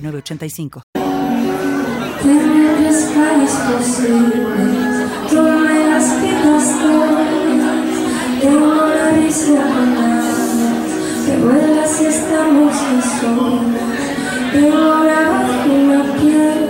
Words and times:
985. 0.00 0.82
Tener 2.22 2.68
calles 3.14 3.54
posibles, 3.70 5.10
tú 5.30 5.40
me 5.42 5.86
las 5.88 6.06
quitas 6.20 6.64
todas. 6.82 7.28
Tengo 8.40 8.74
la 8.86 9.10
risa 9.12 9.64
que 11.26 11.34
vuela 11.38 11.86
si 11.86 12.04
estamos 12.06 12.74
a 12.74 13.20
solas. 13.20 13.78
Tengo 14.52 15.04
la 15.04 15.20
vagina 15.30 15.98
piel 16.18 16.60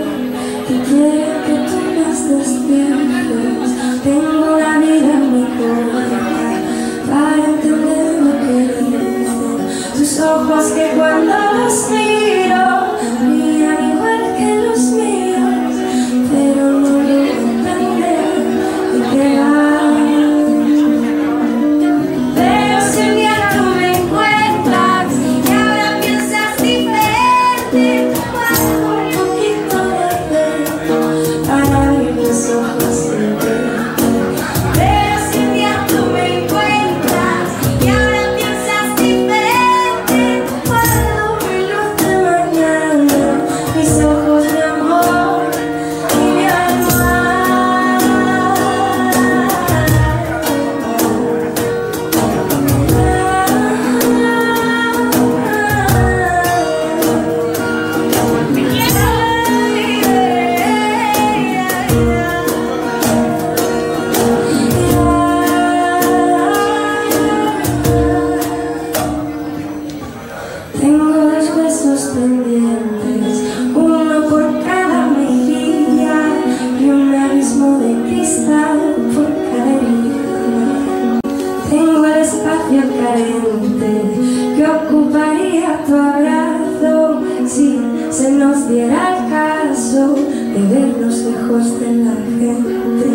que 0.67 0.75
quiere 0.87 1.31
que 1.45 1.55
tú 1.69 1.79
las 1.99 2.19
despiertes. 2.29 3.71
Tengo 4.03 4.47
la 4.59 4.73
vida 4.79 5.15
muy 5.31 5.47
corta 5.57 6.19
para 7.09 7.45
entender 7.45 8.07
lo 8.23 8.31
que 8.41 8.55
dices. 8.83 9.29
Tus 9.97 10.19
ojos 10.19 10.65
que 10.71 10.85
cuando 10.95 11.33
los 11.33 11.89
miro 11.91 12.48
carente 82.81 84.01
que 84.55 84.65
ocuparía 84.65 85.83
tu 85.85 85.95
abrazo 85.95 87.21
si 87.45 87.79
se 88.09 88.31
nos 88.31 88.67
diera 88.69 89.17
el 89.17 89.29
caso 89.29 90.15
de 90.15 90.61
vernos 90.73 91.15
lejos 91.19 91.79
de 91.79 91.91
la 92.03 92.15
gente. 92.39 93.07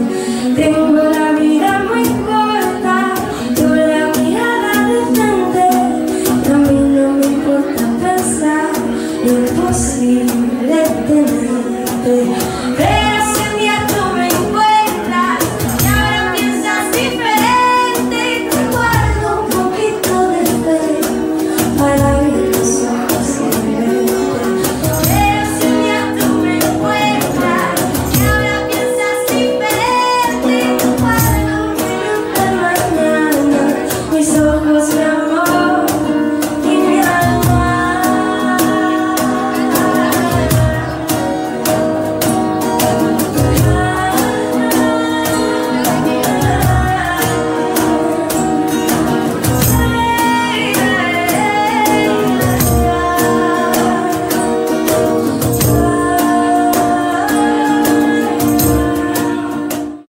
Tengo 0.57 1.03
la 1.03 1.33
vida 1.33 1.85
muy 1.89 2.05
corta, 2.27 3.15
tú 3.55 3.75
la 3.75 4.11
mirada 4.19 4.89
decente. 4.89 5.67
A 6.53 6.59
mí 6.59 6.79
no 6.97 7.13
me 7.13 7.27
importa 7.27 7.85
pensar 8.03 8.71
lo 9.25 9.33
imposible 9.39 10.85
tenerte. 11.09 12.44